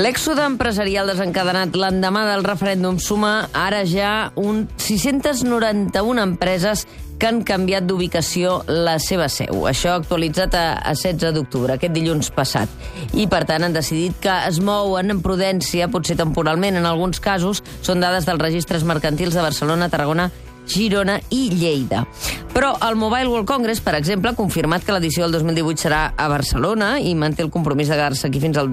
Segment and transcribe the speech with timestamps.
[0.00, 6.86] L'èxode empresarial desencadenat l'endemà del referèndum suma ara ja un 691 empreses
[7.20, 9.66] que han canviat d'ubicació la seva seu.
[9.68, 12.72] Això actualitzat a, a 16 d'octubre, aquest dilluns passat.
[13.12, 17.60] I, per tant, han decidit que es mouen en prudència, potser temporalment en alguns casos,
[17.84, 20.30] són dades dels registres mercantils de Barcelona, Tarragona
[20.70, 22.06] Girona i Lleida.
[22.54, 26.32] Però el Mobile World Congress, per exemple, ha confirmat que l'edició del 2018 serà a
[26.32, 28.72] Barcelona i manté el compromís de quedar-se aquí fins al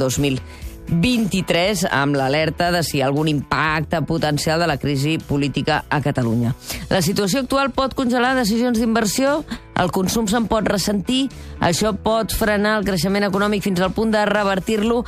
[0.87, 5.99] 2023 amb l'alerta de si hi ha algun impacte potencial de la crisi política a
[6.01, 6.53] Catalunya.
[6.89, 9.43] La situació actual pot congelar decisions d'inversió,
[9.75, 11.27] el consum se'n pot ressentir,
[11.59, 15.03] això pot frenar el creixement econòmic fins al punt de revertir-lo.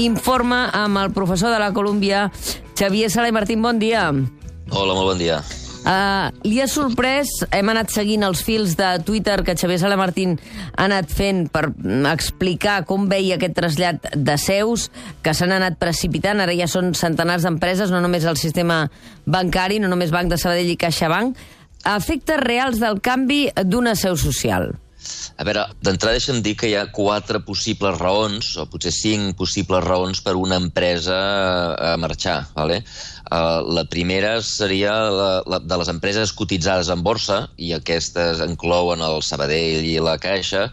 [0.00, 2.30] Informa amb el professor de la Colúmbia,
[2.78, 4.08] Xavier Sala i Martín, bon dia.
[4.70, 5.42] Hola, molt bon dia.
[5.84, 10.38] Uh, li ha sorprès, hem anat seguint els fils de Twitter que Xavier Sala Martín
[10.72, 11.66] ha anat fent per
[12.08, 14.86] explicar com veia aquest trasllat de seus,
[15.20, 18.86] que s'han anat precipitant, ara ja són centenars d'empreses, no només el sistema
[19.28, 21.44] bancari, no només Banc de Sabadell i CaixaBank,
[21.92, 24.72] efectes reals del canvi d'una seu social.
[25.36, 29.82] A veure, d'entrada deixa'm dir que hi ha quatre possibles raons, o potser cinc possibles
[29.84, 31.18] raons per una empresa
[31.74, 32.38] a marxar.
[32.54, 32.80] ¿vale?
[33.24, 39.00] Uh, la primera seria la, la, de les empreses cotitzades en borsa, i aquestes inclouen
[39.00, 40.68] el Sabadell i la Caixa,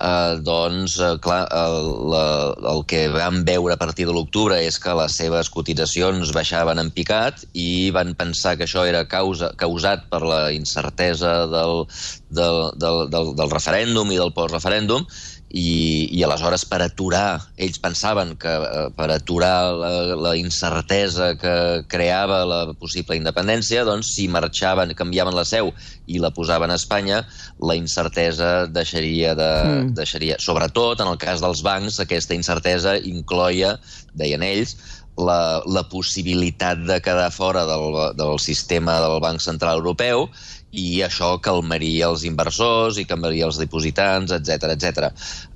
[0.00, 2.24] eh, doncs, eh, clar, el, la,
[2.72, 6.90] el que vam veure a partir de l'octubre és que les seves cotitzacions baixaven en
[6.94, 11.84] picat i van pensar que això era causa, causat per la incertesa del,
[12.30, 15.06] del, del, del, del referèndum i del postreferèndum
[15.50, 19.90] i, i aleshores per aturar, ells pensaven que eh, per aturar la,
[20.28, 21.54] la incertesa que
[21.90, 25.72] creava la possible independència, doncs si marxaven, canviaven la seu
[26.06, 27.24] i la posaven a Espanya,
[27.58, 29.50] la incertesa deixaria de...
[29.64, 29.92] Mm.
[29.98, 30.38] deixaria.
[30.38, 33.76] Sobretot, en el cas dels bancs, aquesta incertesa incloia,
[34.14, 34.76] deien ells,
[35.20, 40.28] la, la possibilitat de quedar fora del, del sistema del Banc Central Europeu
[40.70, 45.08] i això calmaria els inversors i calmaria els dipositants, etc etc.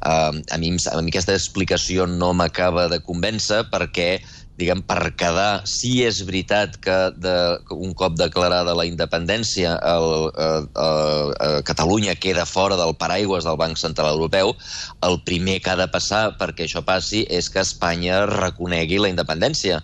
[0.02, 4.18] Uh, a, mi, a mi aquesta explicació no m'acaba de convèncer perquè
[4.54, 7.34] diguem, per quedar, si és veritat que de,
[7.74, 13.58] un cop declarada la independència el, el, el, el, Catalunya queda fora del paraigües del
[13.58, 14.54] Banc Central Europeu,
[15.02, 19.82] el primer que ha de passar perquè això passi és que Espanya reconegui la independència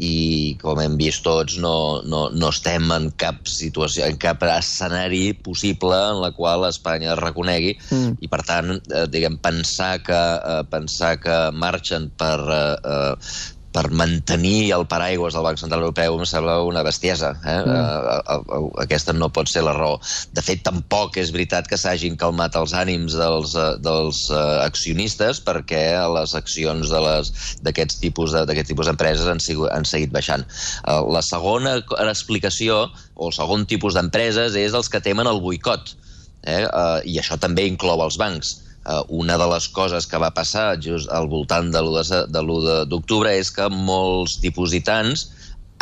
[0.00, 5.32] i com hem vist tots no, no, no estem en cap situació, en cap escenari
[5.44, 8.20] possible en la qual Espanya es reconegui mm.
[8.24, 12.62] i per tant, eh, diguem, pensar que, eh, pensar que marxen per eh,
[12.94, 13.12] eh,
[13.72, 17.32] per mantenir el paraigües del Banc Central Europeu em sembla una bestiesa.
[17.40, 17.56] Eh?
[17.64, 18.42] Mm.
[18.52, 19.98] Uh, aquesta no pot ser la raó.
[20.36, 25.40] De fet, tampoc és veritat que s'hagin calmat els ànims dels, uh, dels uh, accionistes
[25.44, 29.40] perquè les accions d'aquests tipus d'aquest tipus d'empreses han,
[29.72, 30.44] han seguit baixant.
[30.84, 31.78] La segona
[32.08, 32.84] explicació,
[33.16, 35.94] o el segon tipus d'empreses, és els que temen el boicot.
[36.42, 36.64] Eh?
[37.08, 41.10] I això també inclou els bancs Uh, una de les coses que va passar just
[41.14, 45.28] al voltant de l'1 d'octubre és que molts dipositants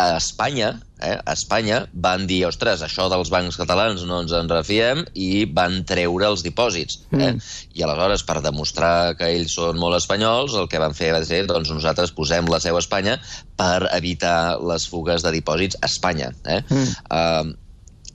[0.00, 4.48] a Espanya, eh, a Espanya van dir, ostres, això dels bancs catalans no ens en
[4.48, 7.02] refiem i van treure els dipòsits.
[7.12, 7.32] Eh?
[7.32, 7.40] Mm.
[7.76, 11.42] I aleshores, per demostrar que ells són molt espanyols, el que van fer va ser,
[11.50, 13.18] doncs nosaltres posem la seu a Espanya
[13.60, 16.32] per evitar les fugues de dipòsits a Espanya.
[16.44, 16.62] Eh?
[16.68, 16.94] Mm.
[17.10, 17.69] Uh,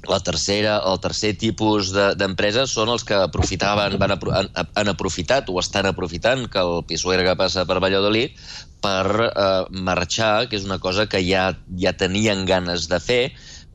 [0.09, 4.91] la tercera, el tercer tipus d'empreses de, són els que aprofitaven, van apro han, han
[4.91, 8.37] aprofitat o estan aprofitant que el Pisuerga passa per Valladolid
[8.83, 11.51] per eh, marxar, que és una cosa que ja,
[11.81, 13.21] ja tenien ganes de fer,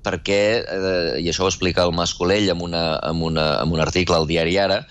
[0.05, 4.17] perquè, eh, i això ho explica el Mascolell en, una, en, una, en un article
[4.17, 4.85] al diari Ara,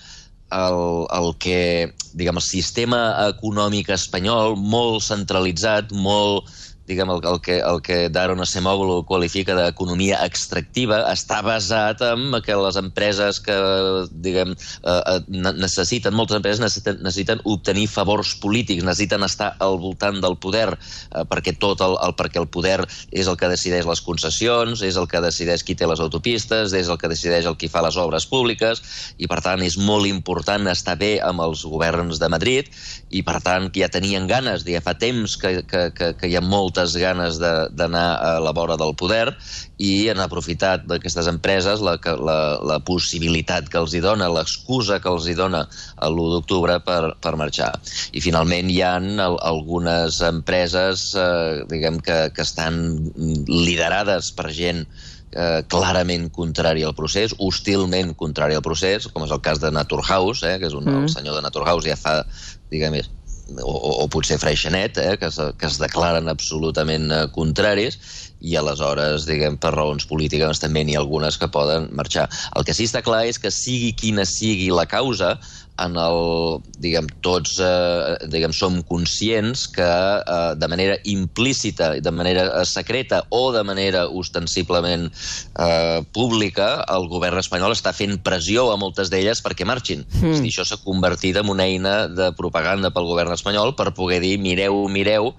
[0.50, 6.50] el, el que, diguem, el sistema econòmic espanyol, molt centralitzat, molt
[6.90, 12.56] diguem, el, el que, el que Daron Acemoglu qualifica d'economia extractiva, està basat en que
[12.58, 13.56] les empreses que,
[14.10, 20.20] diguem, eh, eh necessiten, moltes empreses necessiten, necessiten obtenir favors polítics, necessiten estar al voltant
[20.22, 24.02] del poder, eh, perquè tot el, el, perquè el poder és el que decideix les
[24.04, 27.70] concessions, és el que decideix qui té les autopistes, és el que decideix el qui
[27.70, 28.82] fa les obres públiques,
[29.18, 32.70] i per tant és molt important estar bé amb els governs de Madrid,
[33.10, 36.44] i per tant ja tenien ganes, ja fa temps que, que, que, que hi ha
[36.44, 39.34] molta moltes ganes d'anar a la vora del poder
[39.78, 45.10] i han aprofitat d'aquestes empreses la, la, la possibilitat que els hi dona, l'excusa que
[45.10, 45.66] els hi dona
[46.08, 47.72] l'1 d'octubre per, per marxar.
[48.12, 53.12] I finalment hi ha algunes empreses eh, diguem que, que estan
[53.48, 54.84] liderades per gent
[55.32, 60.44] eh, clarament contrari al procés, hostilment contrari al procés, com és el cas de Naturhaus,
[60.44, 61.06] eh, que és un, mm.
[61.06, 62.20] el senyor de Naturhaus ja fa,
[62.72, 63.00] diguem,
[63.58, 63.74] o,
[64.04, 67.98] o potser Freixenet, eh, que, es, que es declaren absolutament eh, contraris,
[68.40, 72.28] i aleshores, diguem, per raons polítiques també n'hi ha algunes que poden marxar.
[72.56, 75.34] El que sí està clar és que sigui quina sigui la causa,
[75.80, 82.46] en el, diguem, tots eh, diguem, som conscients que eh, de manera implícita, de manera
[82.48, 88.78] eh, secreta o de manera ostensiblement eh, pública, el govern espanyol està fent pressió a
[88.80, 90.04] moltes d'elles perquè marxin.
[90.20, 90.34] Mm.
[90.34, 94.20] És dir, això s'ha convertit en una eina de propaganda pel govern espanyol per poder
[94.24, 95.32] dir mireu, mireu,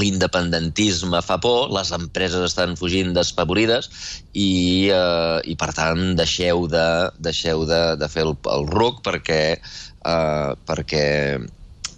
[0.00, 3.90] l'independentisme fa por, les empreses estan fugint despavorides
[4.32, 6.86] i, eh, i per tant deixeu de,
[7.18, 11.06] deixeu de, de fer el, el RUC perquè, eh, perquè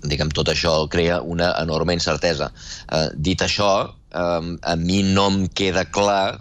[0.03, 2.51] diguem, tot això crea una enorme incertesa.
[2.91, 3.73] Eh, dit això,
[4.11, 6.41] eh, a mi no em queda clar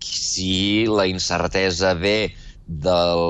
[0.00, 2.32] si la incertesa ve
[2.70, 3.24] del,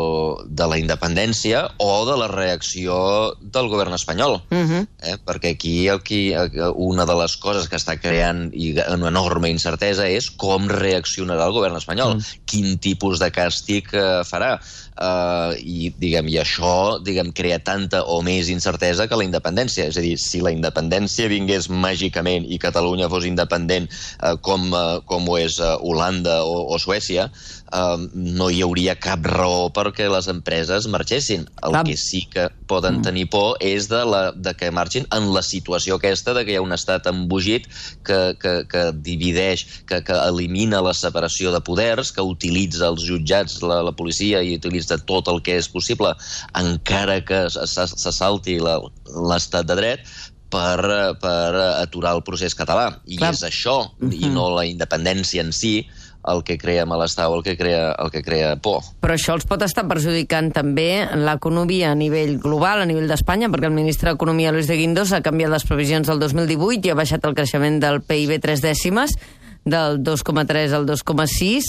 [0.52, 2.96] de la independència o de la reacció
[3.40, 4.42] del govern espanyol.
[4.50, 4.70] Uh mhm.
[4.70, 4.86] -huh.
[5.00, 5.16] eh?
[5.24, 6.32] Perquè aquí, aquí
[6.74, 11.52] una de les coses que està creant i una enorme incertesa és com reaccionarà el
[11.52, 12.20] govern espanyol, uh mm.
[12.20, 12.38] -huh.
[12.44, 14.60] quin tipus de càstig eh, farà
[15.00, 19.86] eh, i, diguem, i això diguem, crea tanta o més incertesa que la independència.
[19.90, 25.00] És a dir, si la independència vingués màgicament i Catalunya fos independent eh, com, eh,
[25.06, 27.30] com ho és eh, Holanda o, o Suècia,
[27.72, 31.46] eh, no hi hauria cap raó perquè les empreses marxessin.
[31.62, 31.84] El Clar.
[31.86, 33.06] que sí que poden mm.
[33.06, 36.58] tenir por és de, la, de que marxin en la situació aquesta de que hi
[36.60, 37.68] ha un estat embogit
[38.06, 43.60] que, que, que divideix, que, que elimina la separació de poders, que utilitza els jutjats,
[43.62, 46.12] la, la policia i utilitza tot el que és possible,
[46.58, 50.12] encara que se salti l'estat de dret,
[50.50, 52.90] per, per aturar el procés català.
[53.06, 53.32] I Clar.
[53.34, 54.12] és això, mm -hmm.
[54.12, 54.34] i mm-hmm.
[54.34, 55.86] no la independència en si,
[56.28, 58.84] el que crea malestar o el que crea, el que crea por.
[59.00, 63.70] Però això els pot estar perjudicant també l'economia a nivell global, a nivell d'Espanya, perquè
[63.70, 67.24] el ministre d'Economia, Luis de Guindos, ha canviat les previsions del 2018 i ha baixat
[67.24, 69.16] el creixement del PIB tres dècimes,
[69.64, 71.66] del 2,3 al 2,6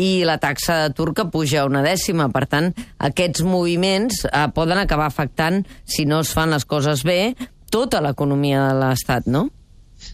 [0.00, 2.28] i la taxa de turca puja una dècima.
[2.32, 7.36] Per tant, aquests moviments eh, poden acabar afectant, si no es fan les coses bé,
[7.72, 9.48] tota l'economia de l'Estat, no?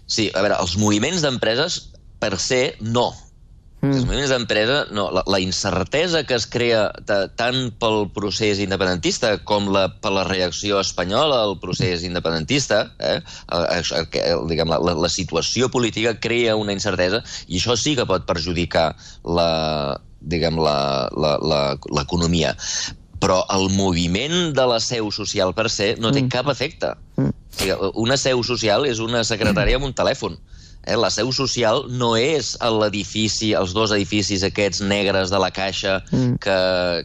[0.07, 1.79] Sí, a veure, els moviments d'empreses
[2.23, 3.11] per ser no,
[3.83, 3.97] Mm.
[3.97, 9.33] Els moviments d'empresa, no, la, la incertesa que es crea de, tant pel procés independentista
[9.49, 13.19] com la, per la reacció espanyola al procés independentista, eh,
[13.51, 17.97] el, el, el, diguem, la, la, la situació política crea una incertesa i això sí
[17.99, 18.93] que pot perjudicar
[19.27, 19.51] la,
[20.23, 22.55] diguem, l'economia
[23.23, 26.31] però el moviment de la seu social per se no té mm.
[26.31, 26.89] cap efecte.
[27.19, 27.31] Mm.
[27.31, 30.35] O sigui, una seu social és una secretària amb un telèfon.
[30.83, 36.01] Eh, la seu social no és l'edifici, els dos edificis aquests negres de la Caixa
[36.11, 36.41] mm.
[36.43, 36.57] que,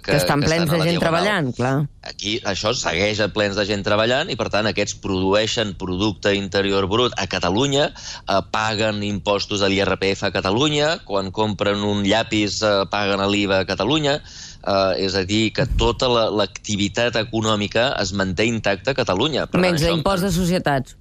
[0.02, 1.76] que, que estan que plens estan de gent treballant, clar.
[2.08, 7.14] Aquí això segueix plens de gent treballant i, per tant, aquests produeixen producte interior brut
[7.22, 13.22] a Catalunya, eh, paguen impostos a l'IRPF a Catalunya, quan compren un llapis eh, paguen
[13.30, 18.96] l'IVA a Catalunya, eh, és a dir, que tota l'activitat la, econòmica es manté intacta
[18.96, 19.46] a Catalunya.
[19.52, 20.98] Per Menys l'impost de societats.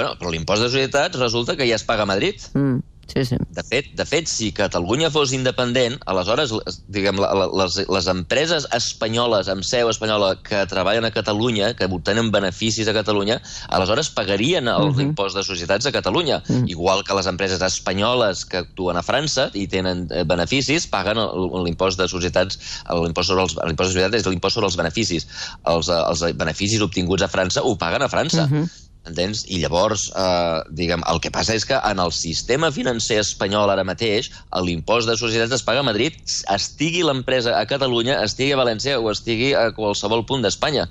[0.00, 2.40] Bueno, però l'impost de societats resulta que ja es paga a Madrid.
[2.54, 2.80] Mm.
[3.10, 3.36] Sí, sí.
[3.50, 6.52] De fet, de fet, si Catalunya fos independent, aleshores,
[6.94, 7.18] diguem,
[7.58, 12.94] les, les empreses espanyoles amb seu espanyola que treballen a Catalunya, que obtenen beneficis a
[12.94, 15.02] Catalunya, aleshores pagarien el uh -huh.
[15.02, 16.42] impost de societats a Catalunya.
[16.46, 16.62] Uh mm.
[16.62, 16.70] -huh.
[16.70, 21.18] Igual que les empreses espanyoles que actuen a França i tenen eh, beneficis, paguen
[21.64, 25.26] l'impost de societats, l'impost sobre els, l'impost de societats és l'impost sobre els beneficis.
[25.64, 28.44] Els, eh, els beneficis obtinguts a França ho paguen a França.
[28.44, 29.46] Uh -huh Entens?
[29.48, 33.84] I llavors, eh, diguem, el que passa és que en el sistema financer espanyol ara
[33.88, 34.28] mateix,
[34.66, 36.18] l'impost de societats es paga a Madrid,
[36.52, 40.86] estigui l'empresa a Catalunya, estigui a València o estigui a qualsevol punt d'Espanya.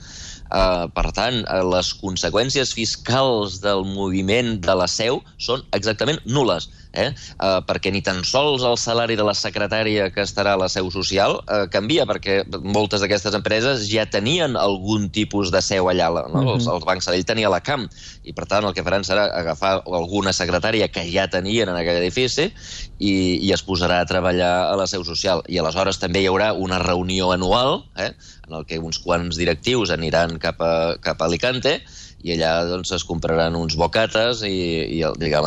[0.49, 6.71] Uh, per tant, uh, les conseqüències fiscals del moviment de la seu són exactament nules
[6.93, 7.09] eh?
[7.37, 10.89] Uh, perquè ni tan sols el salari de la secretària que estarà a la seu
[10.93, 16.09] social uh, canvia, perquè moltes d'aquestes empreses ja tenien algun tipus de seu allà.
[16.09, 16.25] No?
[16.25, 16.53] Uh -huh.
[16.55, 17.87] els, els bancs Sabell tenia la CAM,
[18.23, 22.01] i per tant el que faran serà agafar alguna secretària que ja tenien en aquell
[22.01, 22.51] edifici
[22.99, 23.13] i,
[23.45, 25.43] i es posarà a treballar a la seu social.
[25.47, 28.11] I aleshores també hi haurà una reunió anual, eh?
[28.47, 31.79] en el que uns quants directius aniran cap a, cap a Alicante
[32.23, 35.03] i allà doncs, es compraran uns bocates i, i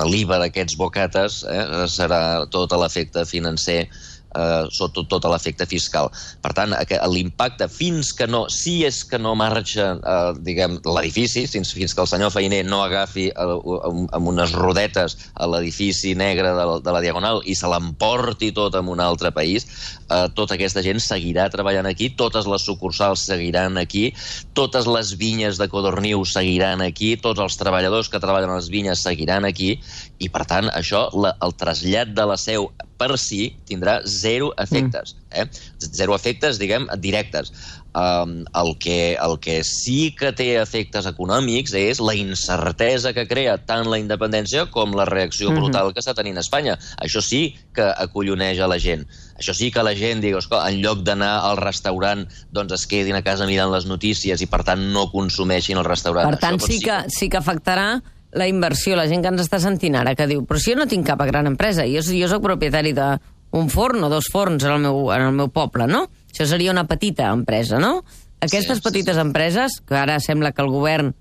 [0.08, 3.82] l'IVA d'aquests bocates eh, serà tot l'efecte financer
[4.34, 6.10] eh, sota tot l'efecte fiscal.
[6.42, 6.74] Per tant,
[7.12, 12.04] l'impacte fins que no, si és que no marxa, eh, diguem, l'edifici, fins, fins que
[12.04, 13.48] el senyor Feiner no agafi eh,
[14.16, 18.76] amb unes rodetes a l'edifici negre de la, de la Diagonal i se l'emporti tot
[18.78, 19.66] en un altre país,
[20.12, 24.10] eh, tota aquesta gent seguirà treballant aquí, totes les sucursals seguiran aquí,
[24.54, 29.02] totes les vinyes de Codorniu seguiran aquí, tots els treballadors que treballen a les vinyes
[29.02, 29.74] seguiran aquí,
[30.22, 32.70] i per tant, això, la, el trasllat de la seu
[33.02, 35.16] per si tindrà zero efectes.
[35.16, 35.42] Mm.
[35.42, 35.46] Eh?
[35.98, 37.50] Zero efectes, diguem, directes.
[37.92, 43.58] Um, el, que, el que sí que té efectes econòmics és la incertesa que crea
[43.68, 45.60] tant la independència com la reacció mm -hmm.
[45.60, 46.78] brutal que està tenint Espanya.
[46.96, 49.04] Això sí que acolloneix a la gent.
[49.36, 53.22] Això sí que la gent digui, en lloc d'anar al restaurant, doncs es quedin a
[53.22, 56.30] casa mirant les notícies i, per tant, no consumeixin el restaurant.
[56.30, 59.60] Per tant, sí, sí que, sí que afectarà la inversió, la gent que ens està
[59.60, 62.42] sentint ara, que diu, però si jo no tinc cap gran empresa, jo, jo sóc
[62.42, 66.06] propietari d'un forn o dos forns en el, meu, en el meu poble, no?
[66.32, 68.00] Això seria una petita empresa, no?
[68.40, 69.26] Aquestes sí, petites sí, sí.
[69.26, 71.12] empreses, que ara sembla que el govern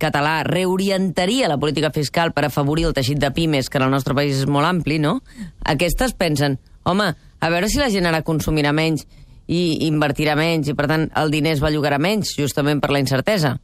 [0.00, 4.16] català reorientaria la política fiscal per afavorir el teixit de pimes, que en el nostre
[4.16, 5.20] país és molt ampli, no?
[5.62, 9.06] Aquestes pensen, home, a veure si la gent ara consumirà menys
[9.46, 13.58] i invertirà menys i, per tant, el diner es bellugarà menys, justament per la incertesa.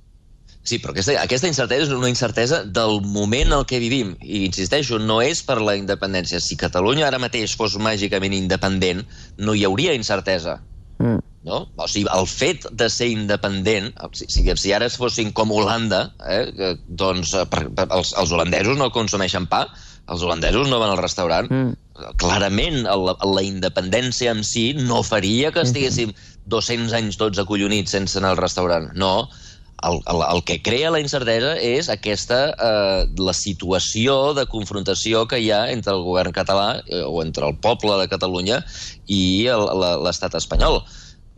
[0.63, 4.13] Sí, però aquesta, aquesta incertesa és una incertesa del moment en el que vivim.
[4.21, 6.41] I insisteixo, no és per la independència.
[6.45, 9.07] Si Catalunya ara mateix fos màgicament independent,
[9.41, 10.59] no hi hauria incertesa.
[11.01, 11.21] Mm.
[11.49, 11.63] No?
[11.81, 17.33] O sigui, el fet de ser independent, si, si, ara fossin com Holanda, eh, doncs
[17.33, 19.65] eh, per, per, els, els holandesos no consumeixen pa,
[20.11, 21.49] els holandesos no van al restaurant.
[21.49, 21.79] Mm.
[22.21, 26.13] Clarament, la, la independència en si no faria que estiguéssim
[26.51, 28.91] 200 anys tots acollonits sense anar al restaurant.
[28.99, 29.29] No,
[29.83, 35.41] el, el, el que crea la incertesa és aquesta, eh, la situació de confrontació que
[35.41, 38.63] hi ha entre el govern català eh, o entre el poble de Catalunya
[39.07, 40.83] i l'estat espanyol.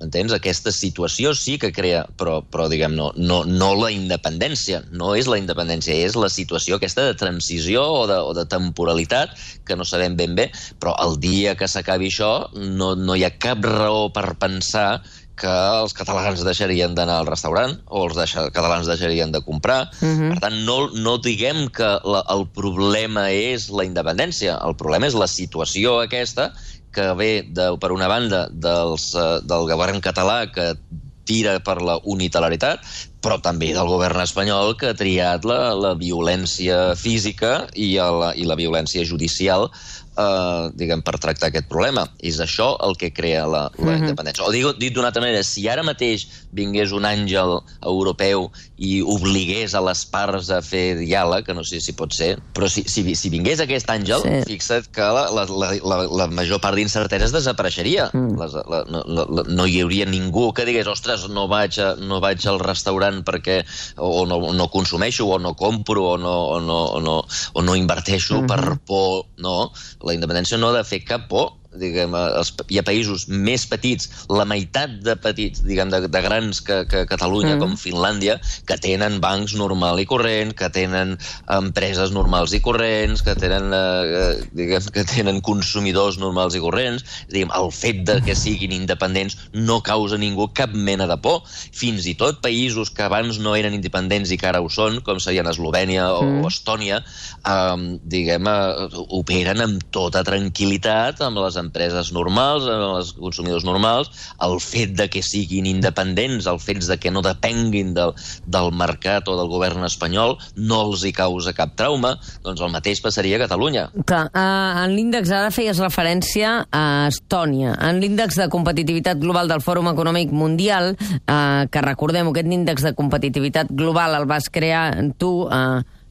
[0.02, 0.32] Entens?
[0.34, 5.28] Aquesta situació sí que crea, però, però diguem, no, no, no la independència, no és
[5.30, 9.36] la independència, és la situació aquesta de transició o de, o de temporalitat
[9.68, 10.48] que no sabem ben bé,
[10.82, 15.02] però el dia que s'acabi això no, no hi ha cap raó per pensar
[15.42, 19.90] que els catalans deixarien d'anar al restaurant o els deixa, catalans deixarien de comprar.
[20.00, 20.20] Uh mhm.
[20.20, 20.30] -huh.
[20.32, 25.14] Per tant, no, no diguem que la, el problema és la independència, el problema és
[25.14, 26.52] la situació aquesta
[26.92, 30.76] que ve, de, per una banda, dels, uh, del govern català que
[31.24, 32.82] tira per la unitalaritat,
[33.22, 38.44] però també del govern espanyol que ha triat la, la violència física i, el, i
[38.48, 39.70] la violència judicial
[40.16, 42.06] eh, diguem, per tractar aquest problema.
[42.22, 43.88] És això el que crea la, la mhm.
[43.88, 43.98] -huh.
[44.02, 44.44] independència.
[44.44, 49.74] O dic, dit d'una altra manera, si ara mateix vingués un àngel europeu i obligués
[49.74, 53.14] a les parts a fer diàleg, que no sé si pot ser, però si, si,
[53.14, 54.42] si vingués aquest àngel, sí.
[54.46, 58.10] fixa't que la, la, la, la, la major part d'incerteses desapareixeria.
[58.12, 58.38] Mm.
[58.40, 62.20] Les, la, la, la, no hi hauria ningú que digués, ostres, no vaig, a, no
[62.20, 63.62] vaig al restaurant perquè
[63.96, 67.16] o no, no consumeixo, o no compro, o no, o no, o no,
[67.52, 68.48] o no inverteixo mm -hmm.
[68.48, 69.72] per por, no?
[70.02, 74.08] La independència no ha de fer cap por diguem, els, hi ha països més petits,
[74.32, 77.62] la meitat de petits, diguem, de, de grans que, que Catalunya, mm.
[77.62, 78.38] com Finlàndia,
[78.68, 81.16] que tenen bancs normal i corrent, que tenen
[81.52, 87.06] empreses normals i corrents, que tenen, eh, diguem, que tenen consumidors normals i corrents.
[87.32, 91.42] Diguem, el fet de que siguin independents no causa ningú cap mena de por.
[91.48, 95.20] Fins i tot països que abans no eren independents i que ara ho són, com
[95.22, 96.52] serien Eslovènia o, mm.
[96.52, 97.76] Estònia, eh,
[98.12, 104.10] diguem, eh, operen amb tota tranquil·litat amb les empreses normals, els consumidors normals,
[104.42, 108.14] el fet de que siguin independents, el fet de que no depenguin del,
[108.46, 113.02] del mercat o del govern espanyol, no els hi causa cap trauma, doncs el mateix
[113.04, 113.88] passaria a Catalunya.
[114.08, 117.76] Clar, uh, en l'índex ara feies referència a Estònia.
[117.88, 122.94] En l'índex de competitivitat global del Fòrum Econòmic Mundial, uh, que recordem, aquest índex de
[122.98, 125.32] competitivitat global el vas crear tu,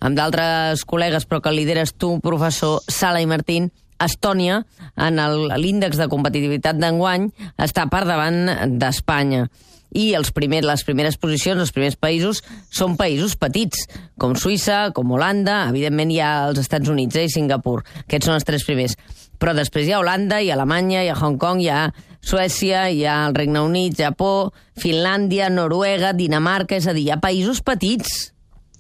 [0.02, 3.70] amb d'altres col·legues, però que lideres tu, professor Sala i Martín,
[4.06, 4.62] Estònia,
[5.02, 5.20] en
[5.62, 7.30] l'índex de competitivitat d'enguany,
[7.62, 9.48] està per davant d'Espanya.
[9.92, 12.40] I els primers, les primeres posicions, els primers països,
[12.72, 13.88] són països petits,
[14.20, 17.82] com Suïssa, com Holanda, evidentment hi ha els Estats Units eh, i Singapur.
[18.06, 18.96] Aquests són els tres primers.
[19.42, 21.90] Però després hi ha Holanda, hi ha Alemanya, hi ha Hong Kong, hi ha
[22.22, 26.80] Suècia, hi ha el Regne Unit, Japó, Finlàndia, Noruega, Dinamarca...
[26.80, 28.32] És a dir, hi ha països petits,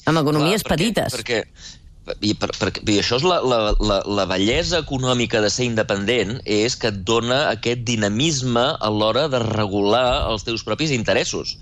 [0.05, 1.17] amb economies Clar, perquè, petites.
[1.17, 1.43] Perquè
[2.19, 6.39] i, per, per, i això és la, la, la, la bellesa econòmica de ser independent,
[6.45, 11.57] és que et dona aquest dinamisme a l'hora de regular els teus propis interessos.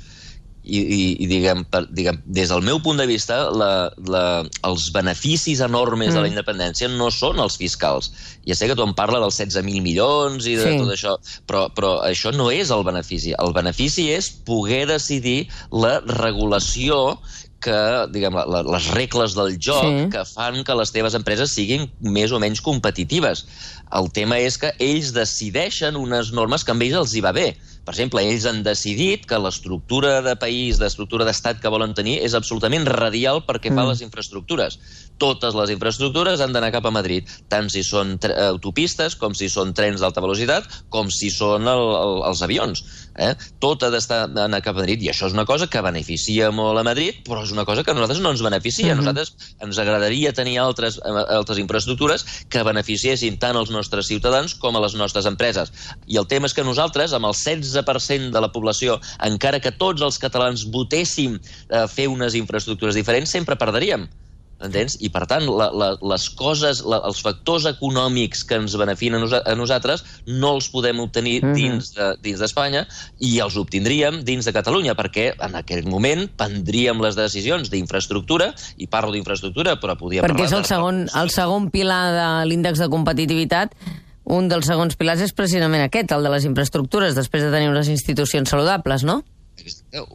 [0.70, 4.24] I, i, i diguem, per, diguem, des del meu punt de vista, la, la,
[4.68, 6.14] els beneficis enormes mm.
[6.14, 6.34] de la mm.
[6.36, 8.12] independència no són els fiscals.
[8.46, 10.78] Ja sé que tu em parla dels 16.000 milions i de sí.
[10.84, 11.16] tot això,
[11.50, 13.34] però, però això no és el benefici.
[13.40, 15.40] El benefici és poder decidir
[15.72, 17.18] la regulació
[17.64, 17.78] que,
[18.14, 20.06] diguem, la, les regles del joc sí.
[20.14, 23.46] que fan que les teves empreses siguin més o menys competitives.
[24.00, 27.52] El tema és que ells decideixen unes normes que a ells els hi va bé.
[27.90, 32.36] Per exemple, ells han decidit que l'estructura de país, l'estructura d'estat que volen tenir és
[32.38, 33.80] absolutament radial perquè mm.
[33.82, 34.78] fa les infraestructures.
[35.18, 39.74] Totes les infraestructures han d'anar cap a Madrid, tant si són autopistes, com si són
[39.74, 42.86] trens d'alta velocitat, com si són el, el, els avions.
[43.20, 43.34] Eh?
[43.60, 46.80] Tot ha d'estar anar cap a Madrid, i això és una cosa que beneficia molt
[46.80, 48.94] a Madrid, però és una cosa que a nosaltres no ens beneficia.
[48.94, 49.02] Mm -hmm.
[49.02, 49.34] nosaltres
[49.66, 54.80] ens agradaria tenir altres, eh, altres infraestructures que beneficiessin tant als nostres ciutadans com a
[54.80, 55.74] les nostres empreses.
[56.08, 60.02] I el tema és que nosaltres, amb el 16% de la població, encara que tots
[60.02, 64.08] els catalans votéssim a fer unes infraestructures diferents, sempre perdríem
[64.64, 64.98] entens?
[65.00, 69.22] I, per tant, la, la, les coses, la, els factors econòmics que ens beneficien a,
[69.24, 71.56] nosa, a nosaltres no els podem obtenir mm -hmm.
[71.56, 72.86] dins de, dins d'Espanya
[73.20, 78.88] i els obtindríem dins de Catalunya, perquè en aquell moment prendríem les decisions d'infraestructura, i
[78.88, 80.48] parlo d'infraestructura, però podria perquè parlar...
[80.48, 83.74] Perquè és el segon, el segon pilar de l'índex de competitivitat
[84.30, 87.90] un dels segons pilars és precisament aquest, el de les infraestructures, després de tenir unes
[87.90, 89.24] institucions saludables, no?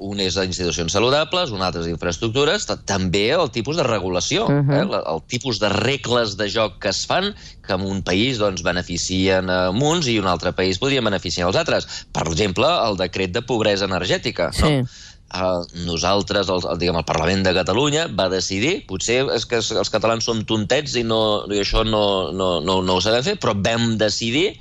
[0.00, 4.78] Un és institucions saludables, un altre és infraestructures, també el tipus de regulació, uh -huh.
[4.78, 5.02] eh?
[5.12, 7.34] el tipus de regles de joc que es fan,
[7.66, 11.56] que en un país doncs, beneficien a uns i un altre país podria beneficiar als
[11.56, 12.06] altres.
[12.10, 14.50] Per exemple, el decret de pobresa energètica.
[14.52, 14.62] Sí.
[14.62, 14.88] No?
[15.34, 19.90] Uh, nosaltres, el, el, diguem, el Parlament de Catalunya va decidir, potser és que els
[19.90, 21.18] catalans som tontets i, no,
[21.50, 24.52] i això no, no, no, no ho sabem fer, però vam decidir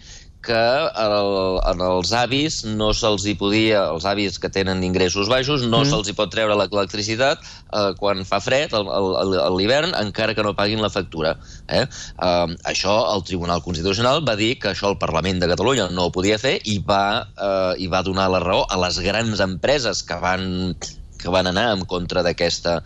[0.44, 0.62] que
[1.04, 5.82] el, en els avis no se'ls hi podia, els avis que tenen ingressos baixos, no
[5.82, 5.90] mm.
[5.92, 10.84] se'ls hi pot treure l'electricitat eh, quan fa fred, a l'hivern, encara que no paguin
[10.84, 11.36] la factura.
[11.68, 11.86] Eh?
[11.86, 16.16] Eh, això el Tribunal Constitucional va dir que això el Parlament de Catalunya no ho
[16.16, 20.20] podia fer i va, eh, i va donar la raó a les grans empreses que
[20.24, 20.76] van
[21.24, 22.82] que van anar en contra d'aquesta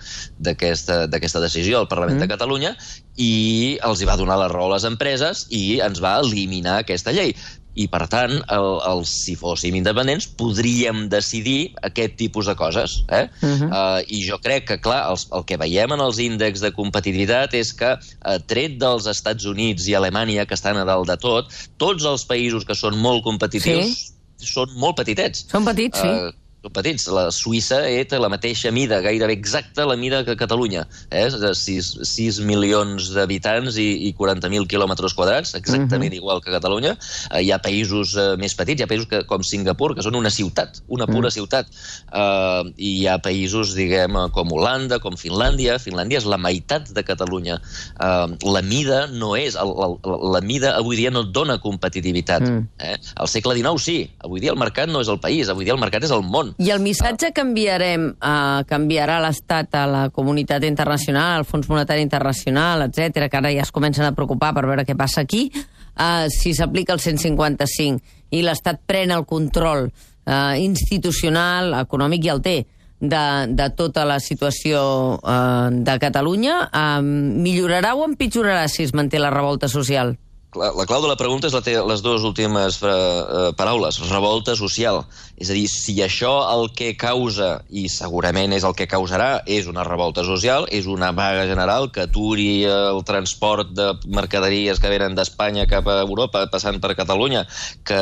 [1.44, 2.24] decisió al Parlament mm.
[2.24, 2.75] de Catalunya
[3.17, 7.12] i els hi va donar la raó a les empreses i ens va eliminar aquesta
[7.15, 7.34] llei
[7.77, 13.03] i, per tant, el, el, si fóssim independents, podríem decidir aquest tipus de coses.
[13.13, 13.27] Eh?
[13.44, 13.70] Uh -huh.
[13.70, 17.54] uh, I jo crec que, clar, els, el que veiem en els índexs de competitivitat
[17.54, 21.54] és que, uh, tret dels Estats Units i Alemanya, que estan a dalt de tot,
[21.78, 24.13] tots els països que són molt competitius sí.
[24.41, 25.45] són molt petitets.
[25.52, 26.08] Són petits, sí.
[26.08, 26.34] Uh,
[26.74, 27.08] petits.
[27.13, 30.86] La Suïssa eh, té la mateixa mida, gairebé exacta la mida que Catalunya.
[31.12, 31.28] Eh?
[31.30, 36.22] De 6, 6 milions d'habitants i, i 40.000 quilòmetres quadrats, exactament uh -huh.
[36.22, 36.98] igual que Catalunya.
[37.32, 40.15] Eh, hi ha països eh, més petits, hi ha països que, com Singapur, que són
[40.15, 41.38] una ciutat, una pura uh -huh.
[41.38, 41.67] ciutat.
[42.13, 45.80] Eh, I hi ha països, diguem, com Holanda, com Finlàndia.
[45.80, 47.62] Finlàndia és la meitat de Catalunya.
[48.00, 49.56] Eh, la mida no és...
[49.56, 49.98] El, el,
[50.34, 52.41] la mida avui dia no dona competitivitat.
[52.41, 52.58] Uh mm.
[52.58, 52.93] -huh.
[52.93, 52.98] eh?
[53.15, 54.10] Al segle XIX sí.
[54.20, 56.46] Avui dia el mercat no és el país, avui dia el mercat és el món.
[56.57, 62.88] I el missatge canviarem, uh, canviarà l'Estat a la comunitat internacional, al Fons Monetari Internacional,
[62.88, 66.53] etc que ara ja es comencen a preocupar per veure què passa aquí, uh, si
[66.57, 72.57] s'aplica el 155 i l'Estat pren el control uh, institucional, econòmic i el té,
[72.99, 74.81] de, de tota la situació
[75.17, 80.15] uh, de Catalunya, uh, millorarà o empitjorarà si es manté la revolta social?
[80.58, 84.00] La, la clau de la pregunta és la té les dues últimes eh, eh, paraules,
[84.10, 85.04] revolta social.
[85.38, 89.70] És a dir, si això el que causa, i segurament és el que causarà, és
[89.70, 95.17] una revolta social, és una vaga general que aturi el transport de mercaderies que venen
[95.17, 97.46] d'Espanya cap a Europa, passant per Catalunya,
[97.86, 98.00] que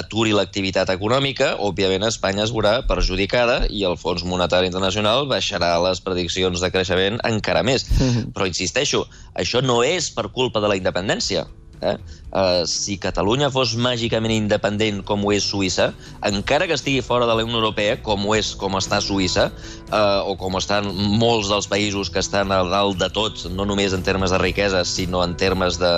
[0.00, 6.02] aturi l'activitat econòmica, òbviament Espanya es veurà perjudicada i el Fons Monetari Internacional baixarà les
[6.02, 7.86] prediccions de creixement encara més.
[7.88, 8.32] Mm -hmm.
[8.34, 11.46] Però insisteixo, això no és per culpa de la independència
[11.80, 11.96] Eh?
[12.28, 15.92] Uh, si Catalunya fos màgicament independent com ho és Suïssa,
[16.26, 19.48] encara que estigui fora de la Unió Europea, com ho és com està Suïssa,
[19.88, 23.96] uh, o com estan molts dels països que estan a dalt de tot, no només
[23.96, 25.94] en termes de riquesa, sinó en termes de,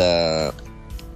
[0.00, 0.12] de,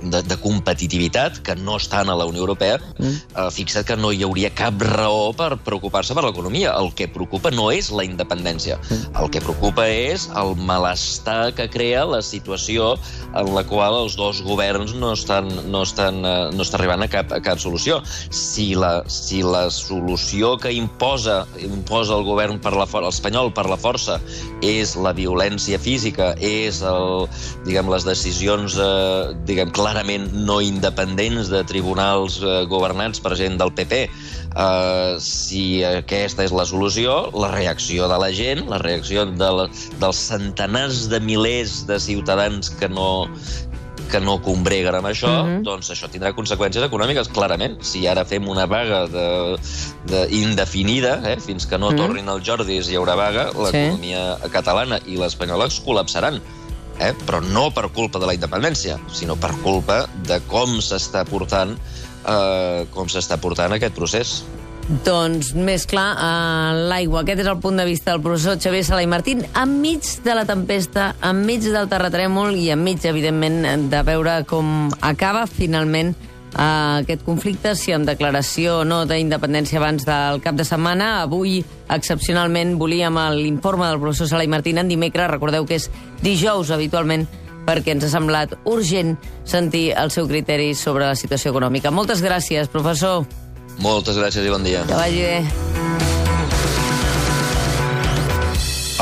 [0.02, 3.12] de, de competitivitat que no estan a la Unió Europea, mm.
[3.36, 6.74] eh, fixa't que no hi hauria cap raó per preocupar-se per l'economia.
[6.78, 8.78] El que preocupa no és la independència.
[8.88, 9.14] Mm.
[9.22, 12.94] El que preocupa és el malestar que crea la situació
[13.38, 17.10] en la qual els dos governs no estan, no estan, eh, no estan arribant a
[17.12, 18.00] cap, a cap solució.
[18.30, 23.66] Si la, si la solució que imposa, imposa el govern per la for espanyol per
[23.70, 24.18] la força
[24.64, 27.26] és la violència física, és el,
[27.66, 33.58] diguem, les decisions eh, diguem, clares clarament no independents de tribunals eh, governats per gent
[33.60, 34.06] del PP.
[34.52, 39.68] Eh, si aquesta és la solució, la reacció de la gent, la reacció de la,
[40.00, 43.28] dels centenars de milers de ciutadans que no,
[44.12, 45.52] que no combreguen amb això, uh mhm.
[45.58, 45.64] -huh.
[45.68, 47.76] doncs això tindrà conseqüències econòmiques, clarament.
[47.82, 49.56] Si ara fem una vaga de,
[50.08, 51.98] de indefinida, eh, fins que no uh mhm.
[51.98, 52.06] -huh.
[52.06, 54.50] tornin els Jordis hi haurà vaga, l'economia sí.
[54.50, 56.40] catalana i l'espanyola es col·lapsaran
[56.98, 57.12] eh?
[57.26, 61.76] però no per culpa de la independència, sinó per culpa de com s'està portant
[62.26, 64.40] eh, com s'està portant aquest procés.
[65.06, 67.22] Doncs més clar, eh, l'aigua.
[67.22, 70.44] Aquest és el punt de vista del professor Xavier Sala i Martín, enmig de la
[70.44, 76.16] tempesta, enmig del terratrèmol i enmig, evidentment, de veure com acaba finalment
[76.52, 81.22] eh, aquest conflicte, si en declaració o no d'independència abans del cap de setmana.
[81.22, 81.60] Avui,
[81.92, 85.30] excepcionalment, volíem l'informe del professor Sala i Martín en dimecres.
[85.30, 85.90] Recordeu que és
[86.22, 87.26] dijous, habitualment,
[87.66, 91.94] perquè ens ha semblat urgent sentir el seu criteri sobre la situació econòmica.
[91.94, 93.26] Moltes gràcies, professor.
[93.82, 94.84] Moltes gràcies i bon dia.
[94.88, 95.38] Que vagi bé.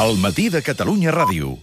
[0.01, 1.59] El matí de Catalunya Ràdio.